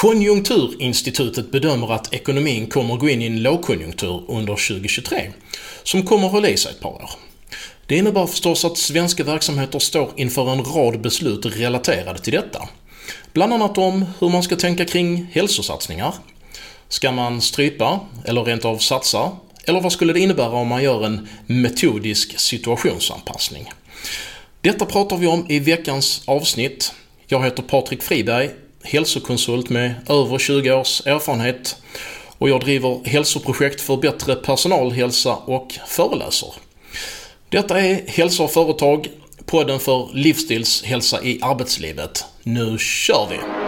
Konjunkturinstitutet 0.00 1.52
bedömer 1.52 1.92
att 1.92 2.14
ekonomin 2.14 2.66
kommer 2.66 2.96
gå 2.96 3.08
in 3.08 3.22
i 3.22 3.26
en 3.26 3.42
lågkonjunktur 3.42 4.24
under 4.28 4.68
2023, 4.68 5.32
som 5.82 6.06
kommer 6.06 6.26
att 6.26 6.32
hålla 6.32 6.48
i 6.48 6.56
sig 6.56 6.72
ett 6.72 6.80
par 6.80 6.90
år. 6.90 7.10
Det 7.86 7.96
innebär 7.96 8.26
förstås 8.26 8.64
att 8.64 8.78
svenska 8.78 9.24
verksamheter 9.24 9.78
står 9.78 10.10
inför 10.16 10.52
en 10.52 10.64
rad 10.64 11.00
beslut 11.00 11.46
relaterade 11.46 12.18
till 12.18 12.32
detta. 12.32 12.68
Bland 13.32 13.52
annat 13.52 13.78
om 13.78 14.06
hur 14.18 14.28
man 14.28 14.42
ska 14.42 14.56
tänka 14.56 14.84
kring 14.84 15.30
hälsosatsningar. 15.32 16.14
Ska 16.88 17.12
man 17.12 17.40
strypa, 17.40 18.00
eller 18.24 18.44
rent 18.44 18.64
av 18.64 18.78
satsa? 18.78 19.32
Eller 19.64 19.80
vad 19.80 19.92
skulle 19.92 20.12
det 20.12 20.20
innebära 20.20 20.52
om 20.52 20.68
man 20.68 20.82
gör 20.82 21.06
en 21.06 21.28
metodisk 21.46 22.40
situationsanpassning? 22.40 23.72
Detta 24.60 24.86
pratar 24.86 25.16
vi 25.16 25.26
om 25.26 25.46
i 25.48 25.58
veckans 25.58 26.22
avsnitt. 26.24 26.92
Jag 27.26 27.44
heter 27.44 27.62
Patrik 27.62 28.02
Friberg, 28.02 28.50
hälsokonsult 28.82 29.68
med 29.68 29.94
över 30.08 30.38
20 30.38 30.72
års 30.72 31.06
erfarenhet 31.06 31.76
och 32.38 32.48
jag 32.48 32.60
driver 32.60 33.00
hälsoprojekt 33.04 33.80
för 33.80 33.96
bättre 33.96 34.34
personalhälsa 34.34 35.36
och 35.36 35.74
föreläser. 35.86 36.54
Detta 37.48 37.80
är 37.80 38.02
Hälsa 38.06 38.42
och 38.42 38.50
företag, 38.50 39.08
podden 39.46 39.80
för 39.80 40.08
livsstilshälsa 40.14 41.22
i 41.22 41.38
arbetslivet. 41.42 42.24
Nu 42.42 42.78
kör 42.78 43.26
vi! 43.30 43.59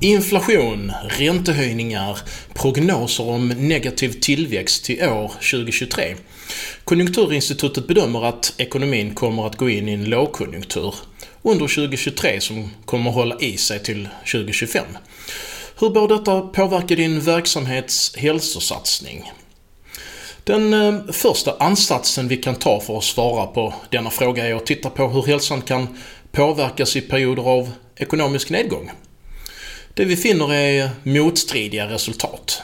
Inflation, 0.00 0.92
räntehöjningar, 1.08 2.18
prognoser 2.54 3.28
om 3.28 3.48
negativ 3.48 4.08
tillväxt 4.20 4.84
till 4.84 5.02
år 5.02 5.28
2023. 5.28 6.14
Konjunkturinstitutet 6.84 7.86
bedömer 7.86 8.24
att 8.24 8.54
ekonomin 8.56 9.14
kommer 9.14 9.46
att 9.46 9.56
gå 9.56 9.70
in 9.70 9.88
i 9.88 9.92
en 9.92 10.04
lågkonjunktur 10.04 10.94
under 11.42 11.66
2023 11.66 12.40
som 12.40 12.70
kommer 12.84 13.10
hålla 13.10 13.38
i 13.40 13.56
sig 13.56 13.82
till 13.82 14.08
2025. 14.32 14.84
Hur 15.80 15.90
bör 15.90 16.08
detta 16.08 16.40
påverka 16.40 16.94
din 16.94 17.20
verksamhets 17.20 18.16
hälsosatsning? 18.16 19.32
Den 20.44 20.74
eh, 20.74 21.12
första 21.12 21.56
ansatsen 21.58 22.28
vi 22.28 22.36
kan 22.36 22.54
ta 22.54 22.80
för 22.80 22.98
att 22.98 23.04
svara 23.04 23.46
på 23.46 23.74
denna 23.90 24.10
fråga 24.10 24.46
är 24.46 24.54
att 24.54 24.66
titta 24.66 24.90
på 24.90 25.08
hur 25.08 25.22
hälsan 25.22 25.62
kan 25.62 25.98
påverkas 26.32 26.96
i 26.96 27.00
perioder 27.00 27.42
av 27.42 27.70
ekonomisk 27.96 28.50
nedgång. 28.50 28.90
Det 29.96 30.04
vi 30.04 30.16
finner 30.16 30.52
är 30.54 30.90
motstridiga 31.02 31.86
resultat. 31.86 32.62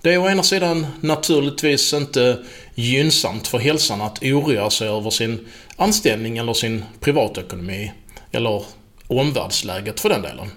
Det 0.00 0.14
är 0.14 0.18
å 0.18 0.28
ena 0.28 0.42
sidan 0.42 0.86
naturligtvis 1.00 1.92
inte 1.92 2.38
gynnsamt 2.74 3.48
för 3.48 3.58
hälsan 3.58 4.00
att 4.00 4.22
oroa 4.22 4.70
sig 4.70 4.88
över 4.88 5.10
sin 5.10 5.48
anställning 5.76 6.38
eller 6.38 6.52
sin 6.52 6.84
privatekonomi 7.00 7.92
eller 8.32 8.64
omvärldsläget 9.06 10.00
för 10.00 10.08
den 10.08 10.22
delen. 10.22 10.50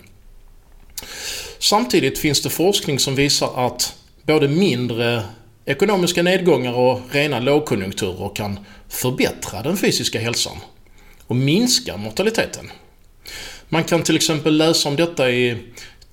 Samtidigt 1.59 2.19
finns 2.19 2.41
det 2.41 2.49
forskning 2.49 2.99
som 2.99 3.15
visar 3.15 3.65
att 3.65 3.95
både 4.23 4.47
mindre 4.47 5.23
ekonomiska 5.65 6.23
nedgångar 6.23 6.73
och 6.73 7.01
rena 7.11 7.39
lågkonjunkturer 7.39 8.35
kan 8.35 8.59
förbättra 8.89 9.61
den 9.61 9.77
fysiska 9.77 10.19
hälsan 10.19 10.57
och 11.27 11.35
minska 11.35 11.97
mortaliteten. 11.97 12.71
Man 13.69 13.83
kan 13.83 14.03
till 14.03 14.15
exempel 14.15 14.57
läsa 14.57 14.89
om 14.89 14.95
detta 14.95 15.31
i 15.31 15.57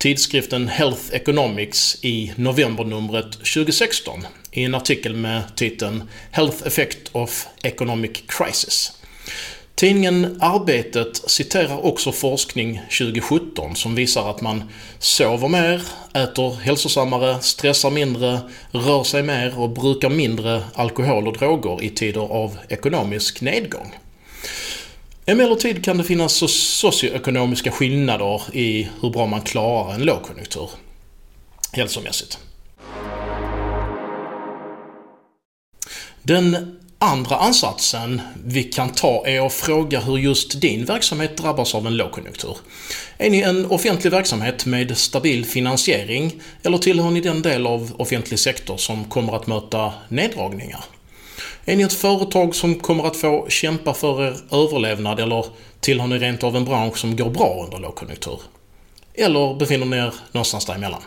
tidskriften 0.03 0.67
Health 0.67 1.01
Economics 1.11 1.97
i 2.01 2.31
novembernumret 2.35 3.31
2016 3.31 4.25
i 4.51 4.63
en 4.63 4.75
artikel 4.75 5.15
med 5.15 5.43
titeln 5.55 6.09
“Health 6.31 6.67
Effect 6.67 7.09
of 7.11 7.45
Economic 7.63 8.11
Crisis”. 8.27 8.91
Tidningen 9.75 10.41
Arbetet 10.41 11.29
citerar 11.29 11.85
också 11.85 12.11
forskning 12.11 12.81
2017 12.99 13.75
som 13.75 13.95
visar 13.95 14.29
att 14.29 14.41
man 14.41 14.63
sover 14.99 15.47
mer, 15.47 15.81
äter 16.13 16.55
hälsosammare, 16.55 17.41
stressar 17.41 17.91
mindre, 17.91 18.39
rör 18.71 19.03
sig 19.03 19.23
mer 19.23 19.59
och 19.59 19.69
brukar 19.69 20.09
mindre 20.09 20.63
alkohol 20.73 21.27
och 21.27 21.37
droger 21.37 21.83
i 21.83 21.89
tider 21.89 22.21
av 22.21 22.57
ekonomisk 22.69 23.41
nedgång. 23.41 23.93
Emellertid 25.25 25.85
kan 25.85 25.97
det 25.97 26.03
finnas 26.03 26.33
socioekonomiska 26.79 27.71
skillnader 27.71 28.41
i 28.55 28.89
hur 29.01 29.09
bra 29.09 29.25
man 29.25 29.41
klarar 29.41 29.93
en 29.93 30.03
lågkonjunktur 30.03 30.69
hälsomässigt. 31.71 32.39
Den 36.23 36.77
andra 36.99 37.35
ansatsen 37.35 38.21
vi 38.45 38.63
kan 38.63 38.89
ta 38.89 39.27
är 39.27 39.45
att 39.45 39.53
fråga 39.53 39.99
hur 39.99 40.17
just 40.17 40.61
din 40.61 40.85
verksamhet 40.85 41.37
drabbas 41.37 41.75
av 41.75 41.87
en 41.87 41.97
lågkonjunktur. 41.97 42.57
Är 43.17 43.29
ni 43.29 43.41
en 43.41 43.65
offentlig 43.65 44.11
verksamhet 44.11 44.65
med 44.65 44.97
stabil 44.97 45.45
finansiering 45.45 46.41
eller 46.63 46.77
tillhör 46.77 47.11
ni 47.11 47.21
den 47.21 47.41
del 47.41 47.67
av 47.67 47.95
offentlig 47.97 48.39
sektor 48.39 48.77
som 48.77 49.05
kommer 49.05 49.35
att 49.35 49.47
möta 49.47 49.93
neddragningar? 50.09 50.83
Är 51.65 51.75
ni 51.75 51.83
ett 51.83 51.93
företag 51.93 52.55
som 52.55 52.75
kommer 52.75 53.03
att 53.03 53.17
få 53.17 53.45
kämpa 53.49 53.93
för 53.93 54.27
er 54.27 54.35
överlevnad 54.51 55.19
eller 55.19 55.45
tillhör 55.79 56.07
ni 56.07 56.17
rent 56.17 56.43
av 56.43 56.55
en 56.55 56.65
bransch 56.65 56.97
som 56.97 57.15
går 57.15 57.29
bra 57.29 57.63
under 57.65 57.79
lågkonjunktur? 57.79 58.41
Eller 59.13 59.55
befinner 59.55 59.85
ni 59.85 59.97
er 59.97 60.13
någonstans 60.31 60.65
däremellan? 60.65 61.01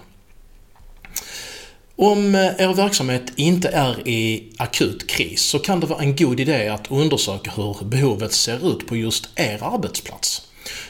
Om 1.96 2.34
eh, 2.34 2.40
er 2.40 2.74
verksamhet 2.74 3.22
inte 3.36 3.68
är 3.68 4.08
i 4.08 4.52
akut 4.56 5.10
kris 5.10 5.42
så 5.42 5.58
kan 5.58 5.80
det 5.80 5.86
vara 5.86 6.02
en 6.02 6.16
god 6.16 6.40
idé 6.40 6.68
att 6.68 6.90
undersöka 6.90 7.50
hur 7.56 7.84
behovet 7.84 8.32
ser 8.32 8.72
ut 8.72 8.86
på 8.86 8.96
just 8.96 9.28
er 9.34 9.58
arbetsplats. 9.62 10.42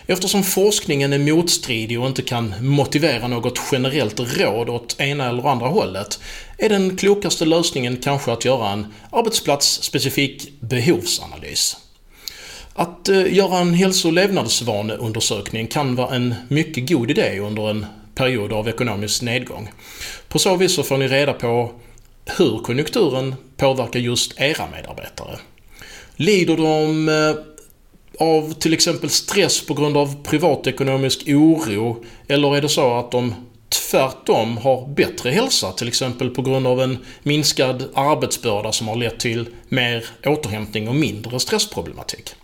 Eftersom 0.06 0.42
forskningen 0.44 1.12
är 1.12 1.18
motstridig 1.18 2.00
och 2.00 2.06
inte 2.06 2.22
kan 2.22 2.54
motivera 2.60 3.28
något 3.28 3.60
generellt 3.72 4.20
råd 4.20 4.68
åt 4.68 5.00
ena 5.00 5.28
eller 5.28 5.48
andra 5.48 5.66
hållet 5.66 6.20
är 6.58 6.68
den 6.68 6.96
klokaste 6.96 7.44
lösningen 7.44 7.96
kanske 7.96 8.32
att 8.32 8.44
göra 8.44 8.70
en 8.70 8.86
arbetsplatsspecifik 9.10 10.52
behovsanalys. 10.60 11.76
Att 12.74 13.08
eh, 13.08 13.34
göra 13.34 13.58
en 13.58 13.74
hälso 13.74 14.08
och 14.08 14.14
levnadsvaneundersökning 14.14 15.66
kan 15.66 15.94
vara 15.94 16.14
en 16.14 16.34
mycket 16.48 16.88
god 16.88 17.10
idé 17.10 17.40
under 17.40 17.70
en 17.70 17.86
period 18.14 18.52
av 18.52 18.68
ekonomisk 18.68 19.22
nedgång. 19.22 19.70
På 20.28 20.38
så 20.38 20.56
vis 20.56 20.74
så 20.74 20.82
får 20.82 20.98
ni 20.98 21.08
reda 21.08 21.32
på 21.32 21.72
hur 22.38 22.58
konjunkturen 22.58 23.34
påverkar 23.56 24.00
just 24.00 24.40
era 24.40 24.66
medarbetare. 24.70 25.38
Lider 26.16 26.56
de 26.56 27.08
eh, 27.08 27.55
av 28.18 28.52
till 28.52 28.74
exempel 28.74 29.10
stress 29.10 29.66
på 29.66 29.74
grund 29.74 29.96
av 29.96 30.22
privatekonomisk 30.22 31.22
oro? 31.26 32.04
Eller 32.28 32.56
är 32.56 32.62
det 32.62 32.68
så 32.68 32.98
att 32.98 33.10
de 33.10 33.34
tvärtom 33.68 34.56
har 34.56 34.88
bättre 34.88 35.30
hälsa, 35.30 35.72
till 35.72 35.88
exempel 35.88 36.30
på 36.30 36.42
grund 36.42 36.66
av 36.66 36.80
en 36.80 36.98
minskad 37.22 37.84
arbetsbörda 37.94 38.72
som 38.72 38.88
har 38.88 38.96
lett 38.96 39.20
till 39.20 39.48
mer 39.68 40.04
återhämtning 40.24 40.88
och 40.88 40.94
mindre 40.94 41.40
stressproblematik? 41.40 42.34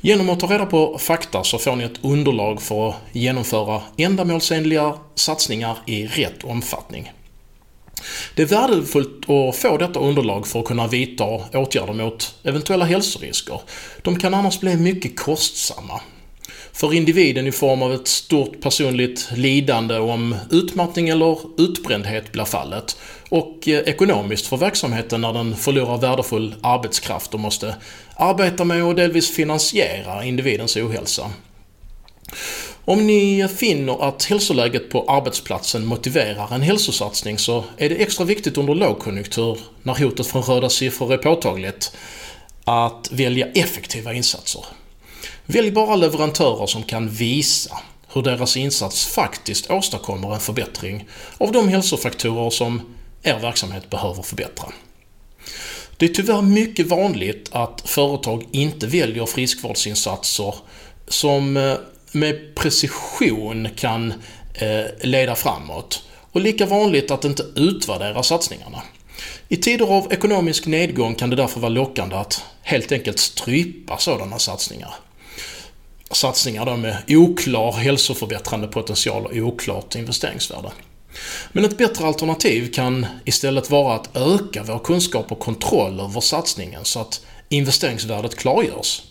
Genom 0.00 0.30
att 0.30 0.40
ta 0.40 0.46
reda 0.46 0.66
på 0.66 0.98
fakta 0.98 1.44
så 1.44 1.58
får 1.58 1.76
ni 1.76 1.84
ett 1.84 2.04
underlag 2.04 2.62
för 2.62 2.88
att 2.88 2.94
genomföra 3.12 3.82
ändamålsenliga 3.96 4.94
satsningar 5.14 5.78
i 5.86 6.06
rätt 6.06 6.44
omfattning. 6.44 7.12
Det 8.34 8.42
är 8.42 8.46
värdefullt 8.46 9.30
att 9.30 9.56
få 9.56 9.76
detta 9.76 10.00
underlag 10.00 10.46
för 10.46 10.60
att 10.60 10.66
kunna 10.66 10.86
vidta 10.86 11.24
åtgärder 11.52 11.92
mot 11.92 12.34
eventuella 12.42 12.84
hälsorisker. 12.84 13.60
De 14.02 14.18
kan 14.18 14.34
annars 14.34 14.60
bli 14.60 14.76
mycket 14.76 15.16
kostsamma. 15.20 16.00
För 16.72 16.94
individen 16.94 17.46
i 17.46 17.52
form 17.52 17.82
av 17.82 17.92
ett 17.92 18.08
stort 18.08 18.60
personligt 18.60 19.28
lidande 19.34 19.98
om 19.98 20.36
utmattning 20.50 21.08
eller 21.08 21.38
utbrändhet 21.58 22.32
blir 22.32 22.44
fallet 22.44 22.96
och 23.28 23.68
eh, 23.68 23.78
ekonomiskt 23.78 24.46
för 24.46 24.56
verksamheten 24.56 25.20
när 25.20 25.32
den 25.32 25.56
förlorar 25.56 25.98
värdefull 25.98 26.54
arbetskraft 26.62 27.34
och 27.34 27.40
måste 27.40 27.74
arbeta 28.16 28.64
med 28.64 28.84
och 28.84 28.94
delvis 28.94 29.30
finansiera 29.34 30.24
individens 30.24 30.76
ohälsa. 30.76 31.30
Om 32.86 33.06
ni 33.06 33.48
finner 33.48 34.08
att 34.08 34.24
hälsoläget 34.24 34.90
på 34.90 35.04
arbetsplatsen 35.08 35.86
motiverar 35.86 36.54
en 36.54 36.62
hälsosatsning 36.62 37.38
så 37.38 37.64
är 37.76 37.88
det 37.88 37.94
extra 37.94 38.24
viktigt 38.24 38.58
under 38.58 38.74
lågkonjunktur, 38.74 39.58
när 39.82 39.94
hotet 39.94 40.26
från 40.26 40.42
röda 40.42 40.68
siffror 40.68 41.12
är 41.12 41.18
påtagligt, 41.18 41.92
att 42.64 43.08
välja 43.12 43.46
effektiva 43.46 44.12
insatser. 44.12 44.64
Välj 45.46 45.70
bara 45.70 45.96
leverantörer 45.96 46.66
som 46.66 46.82
kan 46.82 47.08
visa 47.08 47.78
hur 48.12 48.22
deras 48.22 48.56
insats 48.56 49.06
faktiskt 49.06 49.70
åstadkommer 49.70 50.34
en 50.34 50.40
förbättring 50.40 51.08
av 51.38 51.52
de 51.52 51.68
hälsofaktorer 51.68 52.50
som 52.50 52.82
er 53.22 53.38
verksamhet 53.38 53.90
behöver 53.90 54.22
förbättra. 54.22 54.72
Det 55.96 56.06
är 56.06 56.14
tyvärr 56.14 56.42
mycket 56.42 56.86
vanligt 56.86 57.48
att 57.52 57.82
företag 57.84 58.46
inte 58.50 58.86
väljer 58.86 59.26
friskvårdsinsatser 59.26 60.54
som 61.08 61.56
eh, 61.56 61.74
med 62.14 62.54
precision 62.54 63.68
kan 63.76 64.14
eh, 64.54 64.84
leda 65.00 65.34
framåt. 65.34 66.02
Och 66.32 66.40
lika 66.40 66.66
vanligt 66.66 67.10
att 67.10 67.24
inte 67.24 67.42
utvärdera 67.56 68.22
satsningarna. 68.22 68.82
I 69.48 69.56
tider 69.56 69.86
av 69.86 70.12
ekonomisk 70.12 70.66
nedgång 70.66 71.14
kan 71.14 71.30
det 71.30 71.36
därför 71.36 71.60
vara 71.60 71.68
lockande 71.68 72.16
att 72.16 72.44
helt 72.62 72.92
enkelt 72.92 73.18
strypa 73.18 73.98
sådana 73.98 74.38
satsningar. 74.38 74.94
Satsningar 76.10 76.66
då 76.66 76.76
med 76.76 76.96
oklar 77.08 77.72
hälsoförbättrande 77.72 78.66
potential 78.66 79.26
och 79.26 79.36
oklart 79.36 79.94
investeringsvärde. 79.94 80.70
Men 81.52 81.64
ett 81.64 81.78
bättre 81.78 82.06
alternativ 82.06 82.72
kan 82.72 83.06
istället 83.24 83.70
vara 83.70 83.94
att 83.94 84.16
öka 84.16 84.62
vår 84.62 84.78
kunskap 84.78 85.32
och 85.32 85.38
kontroll 85.38 86.00
över 86.00 86.20
satsningen 86.20 86.84
så 86.84 87.00
att 87.00 87.20
investeringsvärdet 87.48 88.36
klargörs. 88.36 89.02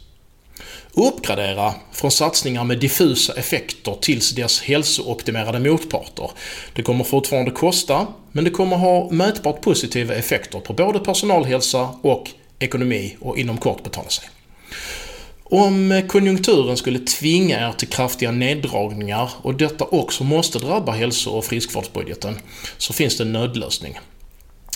Uppgradera 0.95 1.73
från 1.91 2.11
satsningar 2.11 2.63
med 2.63 2.79
diffusa 2.79 3.33
effekter 3.33 3.97
tills 4.01 4.31
dess 4.31 4.61
hälsooptimerade 4.61 5.59
motparter. 5.59 6.31
Det 6.73 6.81
kommer 6.81 7.03
fortfarande 7.03 7.51
kosta, 7.51 8.07
men 8.31 8.43
det 8.43 8.49
kommer 8.49 8.77
ha 8.77 9.09
mätbart 9.11 9.61
positiva 9.61 10.15
effekter 10.15 10.59
på 10.59 10.73
både 10.73 10.99
personalhälsa 10.99 11.89
och 12.01 12.29
ekonomi 12.59 13.17
och 13.19 13.37
inom 13.37 13.57
kort 13.57 13.83
betala 13.83 14.09
sig. 14.09 14.29
Om 15.43 16.01
konjunkturen 16.07 16.77
skulle 16.77 16.99
tvinga 16.99 17.67
er 17.67 17.71
till 17.71 17.87
kraftiga 17.87 18.31
neddragningar 18.31 19.29
och 19.41 19.55
detta 19.55 19.85
också 19.85 20.23
måste 20.23 20.59
drabba 20.59 20.91
hälso 20.91 21.29
och 21.29 21.45
friskvårdsbudgeten 21.45 22.39
så 22.77 22.93
finns 22.93 23.17
det 23.17 23.23
en 23.23 23.33
nödlösning. 23.33 23.99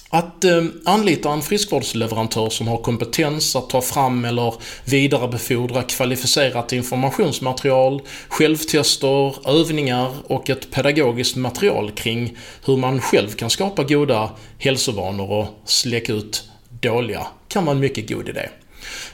Att 0.09 0.43
eh, 0.43 0.63
anlita 0.85 1.31
en 1.31 1.41
friskvårdsleverantör 1.41 2.49
som 2.49 2.67
har 2.67 2.77
kompetens 2.77 3.55
att 3.55 3.69
ta 3.69 3.81
fram 3.81 4.25
eller 4.25 4.53
vidarebefordra 4.85 5.83
kvalificerat 5.83 6.73
informationsmaterial, 6.73 8.01
självtester, 8.27 9.49
övningar 9.49 10.13
och 10.27 10.49
ett 10.49 10.71
pedagogiskt 10.71 11.35
material 11.35 11.91
kring 11.91 12.37
hur 12.65 12.77
man 12.77 13.01
själv 13.01 13.29
kan 13.29 13.49
skapa 13.49 13.83
goda 13.83 14.31
hälsovanor 14.59 15.31
och 15.31 15.47
släcka 15.65 16.13
ut 16.13 16.43
dåliga 16.69 17.27
kan 17.47 17.65
vara 17.65 17.75
en 17.75 17.81
mycket 17.81 18.09
god 18.09 18.29
idé. 18.29 18.49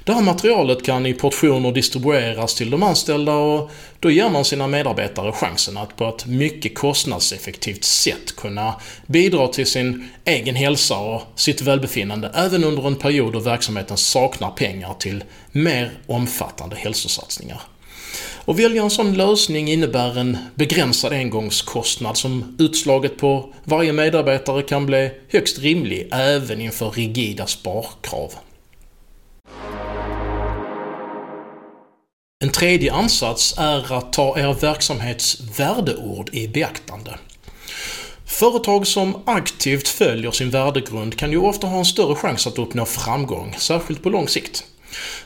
Det 0.05 0.13
här 0.13 0.21
materialet 0.21 0.85
kan 0.85 1.05
i 1.05 1.13
portioner 1.13 1.71
distribueras 1.71 2.55
till 2.55 2.69
de 2.69 2.83
anställda 2.83 3.33
och 3.33 3.71
då 3.99 4.11
ger 4.11 4.29
man 4.29 4.45
sina 4.45 4.67
medarbetare 4.67 5.31
chansen 5.31 5.77
att 5.77 5.95
på 5.95 6.05
ett 6.05 6.25
mycket 6.25 6.75
kostnadseffektivt 6.75 7.83
sätt 7.83 8.35
kunna 8.35 8.75
bidra 9.07 9.47
till 9.47 9.65
sin 9.65 10.09
egen 10.25 10.55
hälsa 10.55 10.97
och 10.97 11.21
sitt 11.35 11.61
välbefinnande 11.61 12.31
även 12.35 12.63
under 12.63 12.87
en 12.87 12.95
period 12.95 13.33
då 13.33 13.39
verksamheten 13.39 13.97
saknar 13.97 14.51
pengar 14.51 14.93
till 14.99 15.23
mer 15.51 15.91
omfattande 16.07 16.75
hälsosatsningar. 16.75 17.61
Att 18.45 18.59
välja 18.59 18.83
en 18.83 18.89
sån 18.89 19.13
lösning 19.13 19.67
innebär 19.67 20.19
en 20.19 20.37
begränsad 20.55 21.13
engångskostnad 21.13 22.17
som 22.17 22.55
utslaget 22.59 23.17
på 23.17 23.53
varje 23.63 23.93
medarbetare 23.93 24.61
kan 24.61 24.85
bli 24.85 25.11
högst 25.29 25.59
rimlig 25.59 26.09
även 26.11 26.61
inför 26.61 26.91
rigida 26.91 27.45
sparkrav. 27.45 28.33
En 32.43 32.49
tredje 32.49 32.93
ansats 32.93 33.55
är 33.57 33.93
att 33.93 34.13
ta 34.13 34.39
er 34.39 34.53
verksamhets 34.53 35.41
värdeord 35.57 36.29
i 36.33 36.47
beaktande. 36.47 37.17
Företag 38.25 38.87
som 38.87 39.15
aktivt 39.25 39.87
följer 39.87 40.31
sin 40.31 40.49
värdegrund 40.49 41.17
kan 41.17 41.31
ju 41.31 41.37
ofta 41.37 41.67
ha 41.67 41.77
en 41.77 41.85
större 41.85 42.15
chans 42.15 42.47
att 42.47 42.59
uppnå 42.59 42.85
framgång, 42.85 43.55
särskilt 43.57 44.03
på 44.03 44.09
lång 44.09 44.27
sikt. 44.27 44.63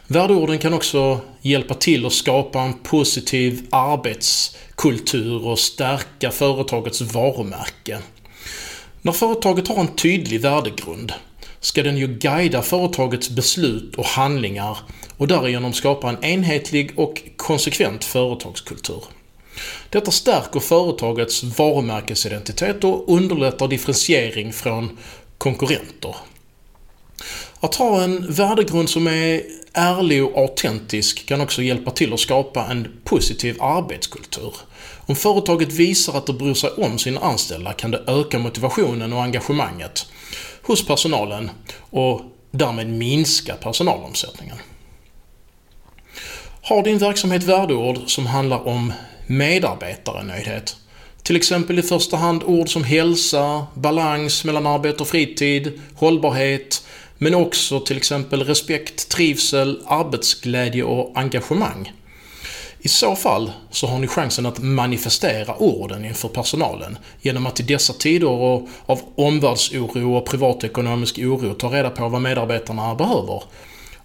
Värdeorden 0.07 0.59
kan 0.59 0.73
också 0.73 1.19
hjälpa 1.41 1.73
till 1.73 2.05
att 2.05 2.13
skapa 2.13 2.61
en 2.61 2.73
positiv 2.73 3.67
arbetskultur 3.71 5.47
och 5.47 5.59
stärka 5.59 6.31
företagets 6.31 7.01
varumärke. 7.01 7.99
När 9.01 9.11
företaget 9.11 9.67
har 9.67 9.79
en 9.79 9.95
tydlig 9.95 10.41
värdegrund 10.41 11.13
ska 11.59 11.83
den 11.83 11.97
ju 11.97 12.07
guida 12.07 12.61
företagets 12.61 13.29
beslut 13.29 13.95
och 13.95 14.05
handlingar 14.05 14.77
och 15.17 15.27
därigenom 15.27 15.73
skapa 15.73 16.09
en 16.09 16.23
enhetlig 16.23 16.91
och 16.95 17.23
konsekvent 17.35 18.03
företagskultur. 18.03 19.03
Detta 19.89 20.11
stärker 20.11 20.59
företagets 20.59 21.43
varumärkesidentitet 21.43 22.83
och 22.83 23.05
underlättar 23.07 23.67
differentiering 23.67 24.53
från 24.53 24.97
konkurrenter. 25.37 26.15
Att 27.59 27.75
ha 27.75 28.01
en 28.01 28.33
värdegrund 28.33 28.89
som 28.89 29.07
är 29.07 29.41
ärlig 29.73 30.25
och 30.25 30.37
autentisk 30.37 31.25
kan 31.25 31.41
också 31.41 31.61
hjälpa 31.61 31.91
till 31.91 32.13
att 32.13 32.19
skapa 32.19 32.65
en 32.65 32.87
positiv 33.03 33.61
arbetskultur. 33.61 34.53
Om 35.05 35.15
företaget 35.15 35.73
visar 35.73 36.17
att 36.17 36.25
det 36.25 36.33
bryr 36.33 36.53
sig 36.53 36.69
om 36.69 36.99
sina 36.99 37.19
anställda 37.19 37.73
kan 37.73 37.91
det 37.91 38.03
öka 38.07 38.39
motivationen 38.39 39.13
och 39.13 39.23
engagemanget 39.23 40.05
hos 40.67 40.85
personalen 40.85 41.51
och 41.89 42.21
därmed 42.51 42.89
minska 42.89 43.55
personalomsättningen. 43.55 44.57
Har 46.61 46.83
din 46.83 46.97
verksamhet 46.97 47.43
värdeord 47.43 47.99
som 48.05 48.25
handlar 48.25 48.67
om 48.67 48.93
medarbetarenöjdhet? 49.27 50.75
Till 51.23 51.35
exempel 51.35 51.79
i 51.79 51.81
första 51.81 52.17
hand 52.17 52.43
ord 52.43 52.69
som 52.69 52.83
hälsa, 52.83 53.67
balans 53.73 54.43
mellan 54.43 54.67
arbete 54.67 55.03
och 55.03 55.07
fritid, 55.07 55.81
hållbarhet, 55.95 56.83
men 57.17 57.35
också 57.35 57.79
till 57.79 57.97
exempel 57.97 58.43
respekt, 58.43 59.09
trivsel, 59.09 59.81
arbetsglädje 59.87 60.83
och 60.83 61.17
engagemang. 61.19 61.91
I 62.79 62.87
så 62.87 63.15
fall 63.15 63.51
så 63.71 63.87
har 63.87 63.99
ni 63.99 64.07
chansen 64.07 64.45
att 64.45 64.59
manifestera 64.59 65.55
orden 65.57 66.05
inför 66.05 66.29
personalen 66.29 66.97
genom 67.21 67.47
att 67.47 67.59
i 67.59 67.63
dessa 67.63 67.93
tider 67.93 68.27
av 68.85 68.99
omvärldsoro 69.15 70.17
och 70.17 70.25
privatekonomisk 70.25 71.19
oro 71.19 71.53
ta 71.53 71.67
reda 71.67 71.89
på 71.89 72.09
vad 72.09 72.21
medarbetarna 72.21 72.95
behöver 72.95 73.43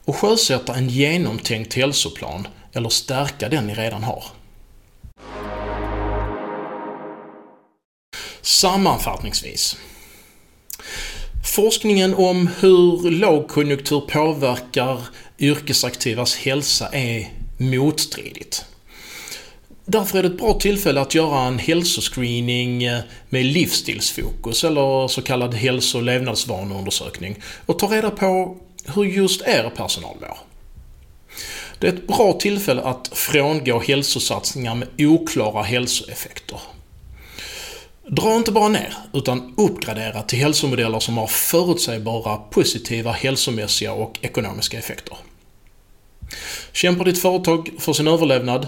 och 0.05 0.17
sjösätta 0.17 0.75
en 0.75 0.89
genomtänkt 0.89 1.75
hälsoplan 1.75 2.49
eller 2.73 2.89
stärka 2.89 3.49
den 3.49 3.67
ni 3.67 3.75
redan 3.75 4.03
har. 4.03 4.25
Sammanfattningsvis. 8.43 9.77
Forskningen 11.55 12.15
om 12.15 12.51
hur 12.61 13.11
lågkonjunktur 13.11 14.01
påverkar 14.01 15.01
yrkesaktivas 15.39 16.37
hälsa 16.37 16.89
är 16.89 17.42
motstridigt. 17.71 18.65
Därför 19.85 20.19
är 20.19 20.23
det 20.23 20.29
ett 20.29 20.39
bra 20.39 20.55
tillfälle 20.55 21.01
att 21.01 21.15
göra 21.15 21.41
en 21.41 21.59
hälsoscreening 21.59 22.79
med 23.29 23.45
livsstilsfokus 23.47 24.65
eller 24.65 25.09
så 25.09 25.23
kallad 25.23 25.55
hälso 25.55 25.99
och 25.99 26.05
levnadsvaneundersökning 26.05 27.37
och 27.67 27.79
ta 27.79 27.87
reda 27.87 28.11
på 28.11 28.57
hur 28.95 29.05
just 29.05 29.43
er 29.43 29.71
personal 29.77 30.17
mår. 30.21 30.39
Det 31.79 31.89
är 31.89 31.93
ett 31.93 32.07
bra 32.07 32.33
tillfälle 32.33 32.83
att 32.83 33.11
frångå 33.13 33.81
hälsosatsningar 33.81 34.75
med 34.75 34.89
oklara 34.99 35.63
hälsoeffekter. 35.63 36.61
Dra 38.07 38.37
inte 38.37 38.53
bara 38.53 38.69
ner, 38.69 38.95
utan 39.13 39.55
uppgradera 39.57 40.23
till 40.23 40.39
hälsomodeller 40.39 41.01
som 41.01 41.19
har 41.19 41.27
förutsägbara 41.27 42.37
positiva 42.37 43.13
hälsomässiga 43.13 43.93
och 43.93 44.19
ekonomiska 44.23 44.79
effekter. 44.79 45.17
Kämpar 46.73 47.05
ditt 47.05 47.23
företag 47.23 47.71
för 47.79 47.93
sin 47.93 48.09
överlevnad? 48.09 48.67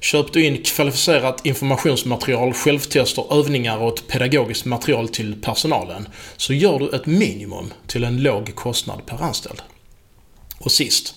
Köp 0.00 0.32
du 0.32 0.44
in 0.44 0.62
kvalificerat 0.62 1.46
informationsmaterial, 1.46 2.52
självtester, 2.52 3.38
övningar 3.38 3.78
och 3.78 3.98
ett 3.98 4.08
pedagogiskt 4.08 4.64
material 4.64 5.08
till 5.08 5.42
personalen 5.42 6.08
så 6.36 6.52
gör 6.52 6.78
du 6.78 6.96
ett 6.96 7.06
minimum 7.06 7.72
till 7.86 8.04
en 8.04 8.22
låg 8.22 8.54
kostnad 8.54 9.06
per 9.06 9.22
anställd. 9.22 9.62
Och 10.58 10.72
sist, 10.72 11.14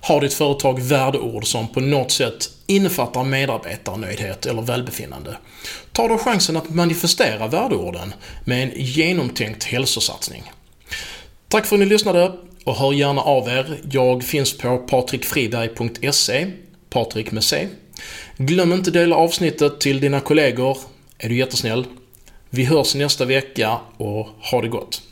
har 0.00 0.20
ditt 0.20 0.34
företag 0.34 0.80
värdeord 0.80 1.46
som 1.46 1.68
på 1.68 1.80
något 1.80 2.10
sätt 2.10 2.50
innefattar 2.66 3.24
medarbetarnöjdhet 3.24 4.46
eller 4.46 4.62
välbefinnande. 4.62 5.36
Ta 5.92 6.08
då 6.08 6.18
chansen 6.18 6.56
att 6.56 6.70
manifestera 6.70 7.46
värdeorden 7.46 8.14
med 8.44 8.62
en 8.62 8.72
genomtänkt 8.76 9.64
hälsosatsning. 9.64 10.52
Tack 11.48 11.66
för 11.66 11.76
att 11.76 11.80
ni 11.80 11.86
lyssnade 11.86 12.32
och 12.64 12.74
hör 12.74 12.92
gärna 12.92 13.22
av 13.22 13.48
er. 13.48 13.80
Jag 13.90 14.24
finns 14.24 14.58
på 14.58 14.78
patrikfriberg.se, 14.78 16.46
Patrik 16.90 17.32
med 17.32 17.44
C. 17.44 17.68
Glöm 18.36 18.72
inte 18.72 18.90
dela 18.90 19.16
avsnittet 19.16 19.80
till 19.80 20.00
dina 20.00 20.20
kollegor. 20.20 20.78
Är 21.18 21.28
du 21.28 21.36
jättesnäll. 21.36 21.86
Vi 22.50 22.64
hörs 22.64 22.94
nästa 22.94 23.24
vecka 23.24 23.78
och 23.96 24.26
ha 24.50 24.62
det 24.62 24.68
gott. 24.68 25.02